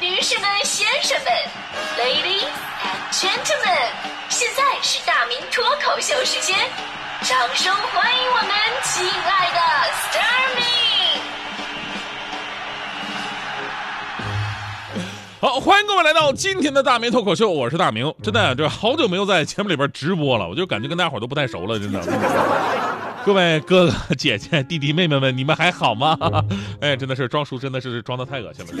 [0.00, 1.30] 女士们、先生们
[1.98, 2.48] ，Ladies
[2.80, 3.92] and Gentlemen，
[4.30, 6.56] 现在是大明脱口秀时间，
[7.20, 8.50] 掌声欢迎我们
[8.82, 9.60] 亲爱的
[9.92, 10.62] s t a r m y
[15.38, 18.14] 好，欢迎各位来到今天的大明脱口秀，我是大明。
[18.22, 22.00] 真的，这好久没有在节目里边直播了，我就感觉跟大家伙都不太熟了，真的。
[23.22, 26.16] 各位哥哥姐姐、弟弟妹妹们，你们还好吗？
[26.80, 28.72] 哎，真的是装熟，真的是装的太恶心了。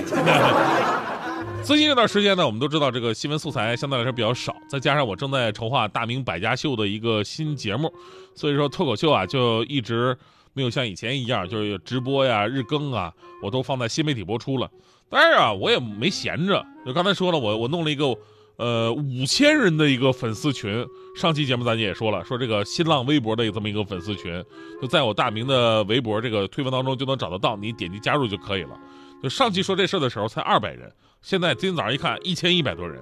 [1.62, 7.92] 最近这段时间呢，我们都知道这个新闻素材相对来说比较少，再加上我正在筹划《大明百家秀》的一个新节目，
[8.34, 10.16] 所以说脱口秀啊就一直
[10.52, 14.68] 没有像以前一样，就是直播呀、日更啊，我都放在新媒体播出了。
[15.08, 18.16] 当然啊，我也没闲着，就刚才说了，我我弄了一个。
[18.56, 20.86] 呃，五千人的一个粉丝群，
[21.16, 24.44] 上期节目咱也说了，说这个新浪微博的这么一个粉丝群，
[24.82, 28.78] 就在我大明的微博这个推文当中就能找得到，你点击加入就可以了。
[29.22, 30.92] 就上期说这事儿的时候才二百人，
[31.22, 32.98] 现在今天早上一看一千一百多人，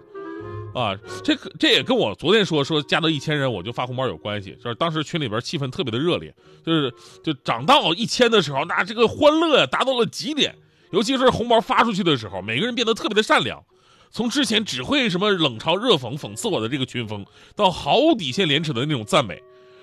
[0.74, 6.34] 啊，这这也跟我昨天说说加到一千人我就发红包有关系，就是当时群里边气氛特别的热烈，
[6.64, 6.92] 就是
[7.22, 10.54] 就涨到一千的时候，那这个欢乐呀达到了极点，
[10.90, 13.62] 尤其是红包发出去的时候，每个人变得特别的善良。
[14.10, 19.40] 从之前只会什么冷嘲热讽、讽刺我的这个群风，到毫无底线、廉耻的那种赞美，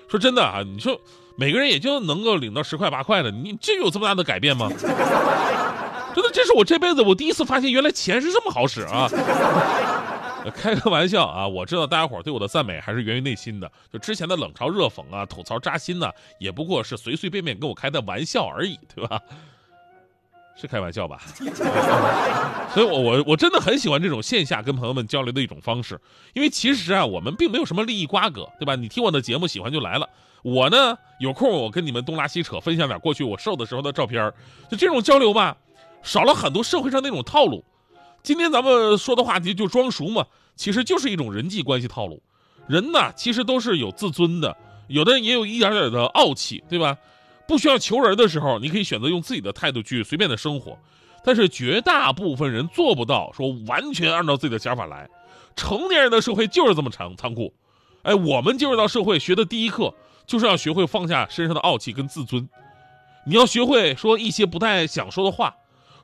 [0.08, 1.00] 说真的啊，你说
[1.38, 4.68] 每个人也就能够领到十块八块的，你这有这么大的改变吗？
[6.16, 9.06] 真的，这是我这辈子我第一次发现，原来钱是这么好使啊！
[10.54, 19.20] 开个玩笑啊，我知道大家伙对我的赞美还是源于内心的，就之前的冷嘲热讽啊、吐槽扎心呢，也不过是随随便便跟我开的玩笑而已，对吧？
[20.58, 21.20] 是开玩笑吧？
[22.72, 26.00] 所以，我我我真的很喜欢这种线下跟朋友们交流的一种方式，
[26.32, 28.74] 因为其实啊，我们并没有什么利益瓜葛，对吧？
[28.74, 30.08] 你听我的节目喜欢就来了，
[30.42, 34.32] 我呢有空我跟你们东拉西扯，分享点过去我瘦的时候的照片，
[34.70, 35.54] 就这种交流吧，
[36.06, 37.64] 少了很多社会上那种套路。
[38.22, 42.22] 今天咱们说的话题就装熟嘛，其实就是一种人际关系套路。
[42.68, 46.96] 人呢，其实都是有自尊的，有的人也有一点点的傲气，对吧？
[47.48, 50.78] 不需要求人的时候，你可以选择用自己的态度去随便的生活，
[51.24, 55.08] 但是绝大部分人做不到说完全按照自己的想法来。
[55.56, 57.52] 成年人的社会就是这么残残酷，
[58.02, 59.92] 哎，我们进入到社会学的第一课
[60.24, 62.48] 就是要学会放下身上的傲气跟自尊，
[63.24, 65.54] 你要学会说一些不太想说的话，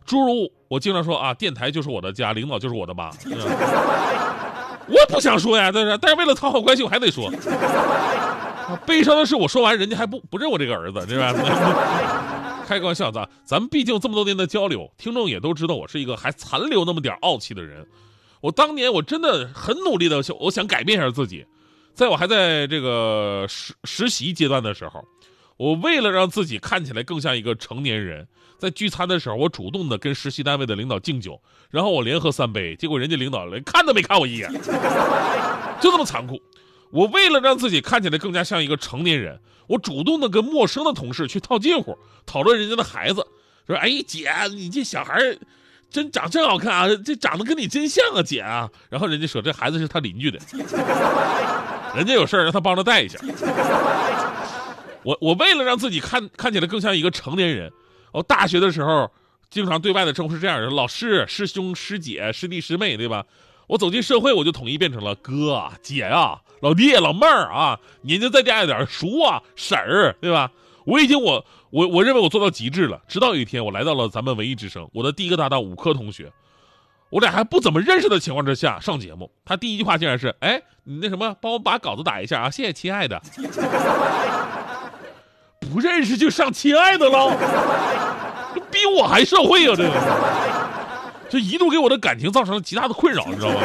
[0.05, 3.11] 诸如我经常说啊，电台就是我的家，领导就是我的妈，
[4.89, 7.31] 我不想说呀，但是但是为了讨好关系，我还得说。
[8.87, 11.33] 悲伤的是，我说完人家还不不认我这个儿子，对吧？
[12.67, 17.87] 开个玩笑，咱咱们毕竟这么多年的交流，听众也都知道我是一个还残留那么点傲气的人。
[18.41, 21.45] 我当年我真的很努力的，我想改变一下自己。
[21.93, 25.05] 在我还在这个实实习阶段的时候，
[25.59, 28.27] 我为了让自己看起来更像一个成年人，
[28.63, 34.49] 在聚餐的时候，我主动的跟实习单位的领导敬酒，然后我连喝三杯，结果人家领导连看都没看我一眼，
[35.81, 36.41] 就这么残酷。
[36.93, 43.27] 我为了让自己看起来更加像一个成年人，我主动的跟陌生的同事去套近乎，讨论人家的孩子，
[43.67, 45.19] 说：“哎，姐，你这小孩
[45.91, 50.39] 真长真好看啊，这长得跟你真像啊，姐啊。”然后人家说这孩子是他邻居的，
[51.97, 53.19] 人家有事让他帮着带一下。
[55.03, 57.73] 我我为了让自己看看起来更像一个成年人，
[58.13, 59.11] 我大学的时候
[59.51, 63.25] 经常对外的称呼是这样的：老师、师兄、师姐、师弟、师妹，对吧？
[63.69, 70.51] 我走进社会，我就统一变成了哥、姐啊、老弟、老妹儿啊，年纪再大一点，叔啊、婶儿，对吧？
[70.85, 73.01] 我已经我我我认为我做到极致了。
[73.09, 76.31] 直到有一天，我来到了咱们文艺之声，我的第一个搭档五科同学，
[77.09, 83.23] 我俩还不怎么认识的情况之下上节目，他第一句话竟然是：“哎，你那什么，帮我把稿子打一下啊，谢谢亲爱的。”
[85.73, 87.37] 不认识就上亲爱的了，
[88.71, 89.91] 比我还社会啊，这个。
[91.31, 93.61] 这一度给我的感情造成了极大的困扰，你知道吗？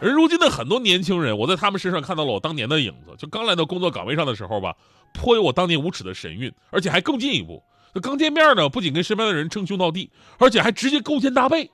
[0.00, 3.14] 而如今的很多年轻人，我在他们身上看到了我当年的影子。
[3.18, 4.74] 就刚来到工作岗位上的时候吧，
[5.12, 7.60] 颇有我当年无耻的神韵，而且还更进一步。
[7.94, 11.68] 就刚见面呢，不仅跟身边的人称兄道弟，而且还直接勾肩搭背。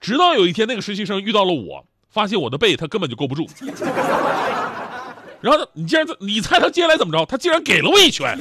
[0.00, 3.46] 直到有一天，那个实习生遇到了我，发现我的背他根本就勾不住。
[5.44, 7.22] 然后你竟然，你猜他接下来怎么着？
[7.26, 8.34] 他竟然给了我一拳，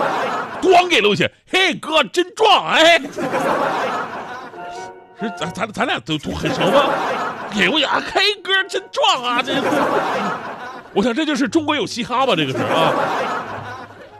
[0.62, 1.30] 咣给了我一拳。
[1.46, 2.98] 嘿，哥真壮哎！
[5.20, 6.88] 是咱咱咱俩都都很熟吗？
[7.54, 9.42] 给我呀，K 哥真壮啊！
[9.42, 9.52] 这，
[10.94, 12.34] 我想这就是中国有嘻哈吧？
[12.34, 12.94] 这个是啊。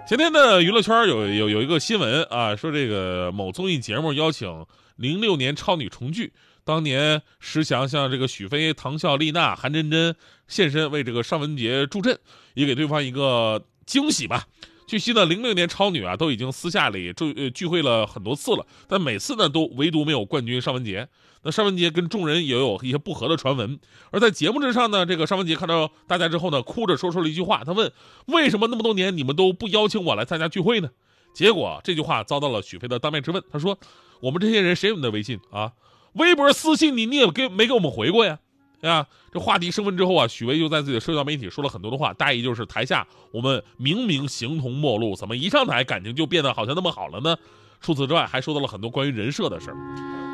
[0.06, 4.66] 前天的娱乐圈有有有一个新闻啊，说这个某综艺节目邀请
[4.96, 6.30] 零六年超女重聚，
[6.68, 10.14] 当年石祥向这个许飞、唐笑、丽娜、韩真真
[10.48, 12.18] 现身为这个尚雯婕助阵，
[12.52, 14.44] 也给对方一个惊喜吧。
[14.86, 21.06] 据悉呢，零六年超女啊都已经私下里聚聚会了很多次了，但每次呢都唯独没有冠军尚雯婕。
[21.42, 23.80] 那尚雯婕跟众人也有一些不和的传闻。
[24.10, 27.90] 而在节目之上呢，这个尚雯婕看到大家之后呢，哭着说出了一句话，她问
[28.28, 30.90] ：“为什么那么多年你们都不邀请我来参加聚会呢？”
[31.32, 33.42] 结果这句话遭到了许飞的当面质问。
[33.50, 33.78] 他说
[34.20, 35.72] ：“我们这些人谁有你的微信啊？
[36.18, 38.38] 微博私信你，你也给没给我们回过呀？”
[38.82, 47.36] 啊，这话题升温之后啊，许巍就在自己的社交媒体说了很多的话，大意就是台下我们明明形同陌路，怎么一上台感情就变得好像那么好了呢？
[47.80, 49.76] 除此之外，还说到了很多关于人设的事儿。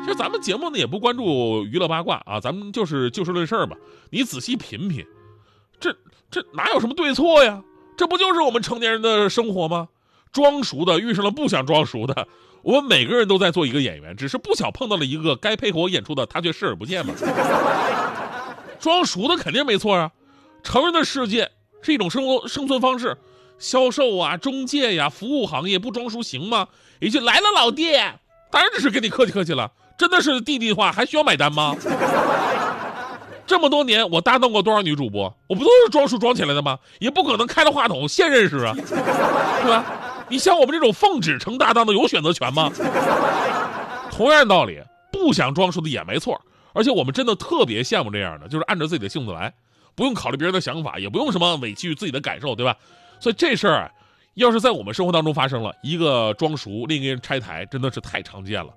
[0.03, 3.75] 其实咱们节目呢也不关注娱乐八卦啊，咱们就是就事论事吧。
[4.11, 5.03] 你仔细品品，
[5.79, 5.95] 这
[6.29, 7.63] 这哪有什么对错呀？
[7.97, 9.89] 这不就是我们成年人的生活吗？
[10.31, 12.27] 装熟的遇上了不想装熟的，
[12.65, 17.13] 我们每个人都在做一个演员，只是不巧碰到了一个该配合我演出的，他却视而不见嘛。
[18.79, 20.09] 装熟的肯定没错啊，
[20.63, 21.51] 成人的世界
[21.83, 23.15] 是一种生活生存方式，
[23.59, 26.67] 销售啊、中介呀、服务行业不装熟行吗？
[26.99, 27.93] 一句来了老弟，
[28.49, 29.71] 当然只是跟你客气客气了。
[29.95, 31.75] 真的是弟弟的话，还需要买单吗？
[33.45, 36.79] 这么多年我搭档过多少女主播，我不都是装熟装起来的吗？
[36.97, 39.85] 也不可能开了话筒现认识啊，对吧？
[40.29, 42.71] 你像我们这种奉旨成搭档的有选择权吗？
[44.11, 44.81] 同样道理，
[45.11, 46.39] 不想装熟的也没错。
[46.73, 49.53] 而且我们真的特别羡慕这样的，就是按照自己的性子来，
[49.95, 52.75] 不用考虑别人的想法，也不用什么委屈自己的感受，对吧？
[53.19, 53.89] 所以这事儿，
[54.33, 58.73] 要是在我们生活当中发生了，一个装熟，另一个人拆台，真的是太常见了。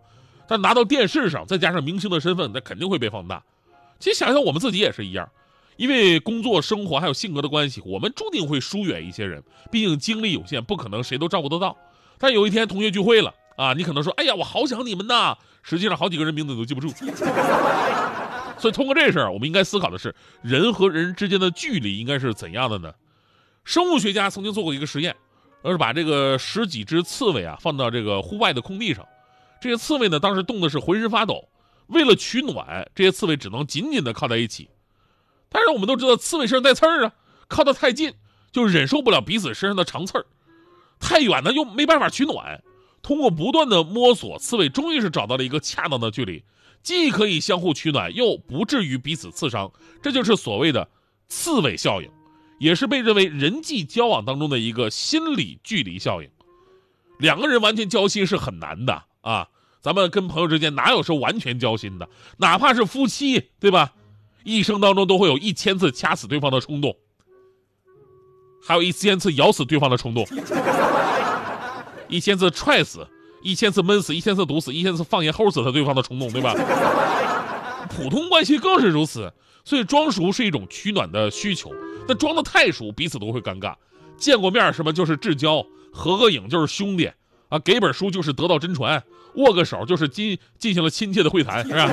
[0.47, 3.43] 但拿到电视上，再加上明星的身份，那肯定会被放大。
[3.99, 5.29] 其实想想我们自己也是一样，
[5.79, 11.75] 因为工作、生活还有性格的关系，我们注定会疏远一些人，毕竟精力有限，不可能谁都照顾得到。
[12.19, 13.35] 但有一天同学聚会了。
[13.59, 15.37] 啊，你可能说，哎呀，我好想你们呐！
[15.65, 16.87] 实际上，好几个人名字都记不住。
[18.57, 22.95] 所以，通过这事儿，我们应该思考的是，人和人之间的距离应该是怎样的呢？
[23.65, 25.17] 生物学家曾经做过一个实验，
[25.63, 29.05] 而是把这个十几只刺猬啊放到这个户外的空地上，
[29.61, 31.49] 这些刺猬呢，当时冻的是浑身发抖。
[31.89, 34.69] 为了取暖，这些刺猬只能紧紧的靠在一起。
[35.51, 37.13] 但是我们都知道，刺猬身上带刺儿啊，
[37.49, 38.15] 靠得太近
[38.53, 40.27] 就忍受不了彼此身上的长刺儿，
[40.99, 42.63] 太远呢又没办法取暖。
[43.01, 46.45] 通过不断的摸索，刺猬终于是找到了一个恰当的距离，
[46.83, 49.73] 既可以相互取暖，又不至于彼此刺伤。
[50.03, 50.89] 这就是所谓的
[51.29, 52.11] 刺猬效应，
[52.59, 56.29] 也是被认为人际交往当中的一个心理距离效应。
[57.19, 59.49] 两个人完全交心是很难的啊！
[59.81, 62.09] 咱们跟朋友之间哪有说完全交心的？
[62.39, 63.93] 哪怕是夫妻，对吧？
[64.45, 66.97] 一生当中都会有一千次掐死对方的冲动，
[68.63, 70.27] 还有一千次咬死对方的冲动。
[72.09, 73.07] 一千次踹死，
[73.43, 76.55] 一千次闷死，一千次毒死，一千次放盐齁死他对方的冲动，对吧？
[77.91, 79.31] 普通关系更是如此，
[79.65, 81.71] 所以装熟是一种取暖的需求，
[82.07, 83.75] 那装的太熟，彼此都会尴尬。
[84.17, 85.63] 见过面什么就是至交，
[85.93, 87.11] 合个影就是兄弟
[87.51, 89.03] 啊，给本书就是得到真传，
[89.35, 91.89] 握个手就是进进行了亲切的会谈，是吧？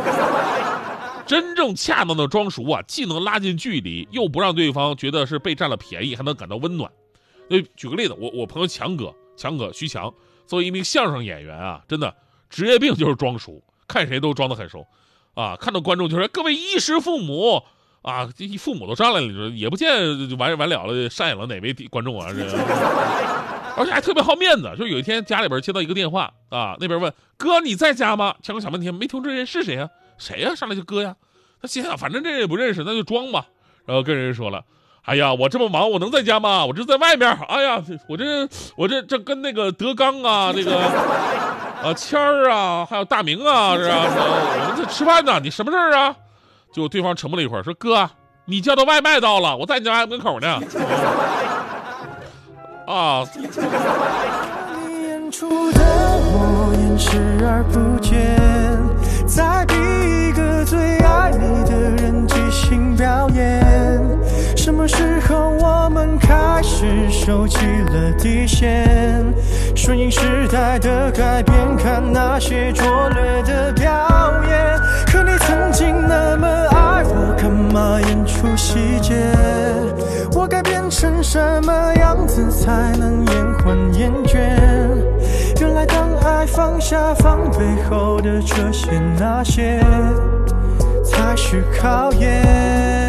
[1.25, 6.91] 真正恰当的装熟啊，既能拉近距离，又不让对方觉得是被占了便宜，还能感到温暖。
[7.49, 9.13] 那举个例子，我我朋友强哥。
[9.37, 10.13] 强哥徐强
[10.47, 12.15] 作为一名相声演员啊，真的
[12.49, 14.87] 职业病就是装熟，看谁都装得很熟，
[15.33, 17.61] 啊，看到观众就说各位衣食父母
[18.01, 22.45] 啊，这父母都上来了，也不见完完了了赡养了哪位观众啊，这，
[23.75, 28.37] 而且还特别好面子，就有一天家里边接到一个电话啊，那边问哥你在家吗？
[28.41, 29.89] 强哥想半天没听这人是谁啊？
[30.17, 30.53] 谁呀？
[30.55, 31.15] 上来就哥呀，
[31.61, 33.45] 他心想反正这人也不认识，那就装吧，
[33.85, 34.63] 然后跟人说了。
[35.03, 36.65] 哎呀，我这么忙，我能在家吗？
[36.65, 37.29] 我这在外面。
[37.47, 37.79] 哎呀，
[38.09, 44.05] 我这我这这跟那个德刚啊，那个啊谦儿啊，还有大明啊，是啊？
[44.07, 45.39] 我们在吃饭呢。
[45.43, 46.15] 你什么事儿啊？
[46.73, 48.09] 就对方沉默了一会儿，说：“哥，
[48.45, 50.47] 你叫的外卖到了，我在你家门口呢。”
[52.87, 53.23] 啊。
[53.35, 53.43] 你
[55.07, 56.73] 演出的我
[57.47, 58.19] 而不见
[59.75, 64.01] 一个最爱你的人即兴表演
[64.55, 69.33] 什么时候我们开始收起了底线？
[69.75, 73.91] 顺应时代的改变，看那些拙劣的表
[74.47, 74.79] 演。
[75.05, 79.13] 可你曾经那么爱我，干嘛演出细节？
[80.33, 84.94] 我该变成什么样子才能延缓厌倦？
[85.59, 87.59] 原来当爱放下防备
[87.89, 89.79] 后的这些那些，
[91.03, 93.04] 才是考验。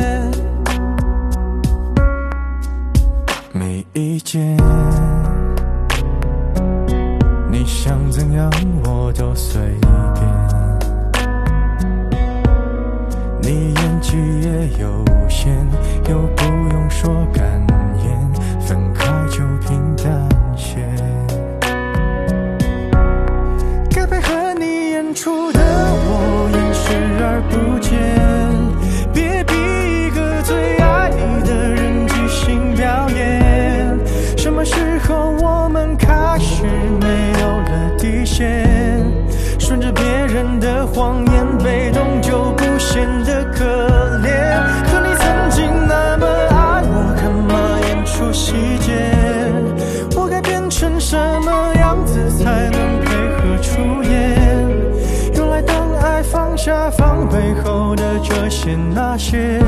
[58.67, 59.61] 些那些，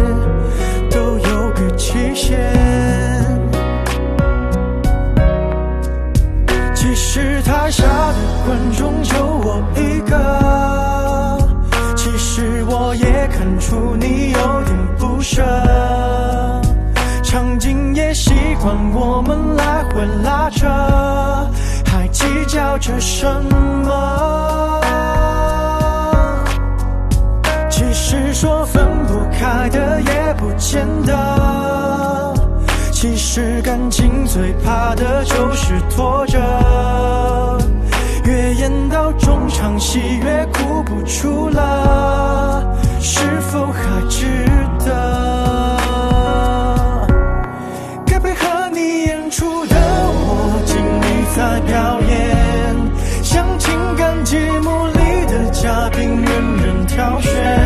[0.91, 2.37] 都有个期限。
[6.75, 11.39] 其实台下的观众就我一个，
[11.95, 15.45] 其实我也看出你有点不舍。
[17.23, 20.67] 场景也习惯我们来回拉扯，
[21.87, 23.25] 还计较着什
[23.85, 24.88] 么？
[28.11, 32.35] 是说分不开的也不见得，
[32.91, 36.39] 其实感情最怕的就是拖着，
[38.25, 42.65] 越演到中场戏越哭不出了，
[42.99, 44.25] 是否还值
[44.87, 45.77] 得？
[48.07, 51.05] 该配合你演出的我尽力
[51.37, 52.75] 在表演，
[53.23, 57.58] 像情感节目里的嘉宾任人挑选。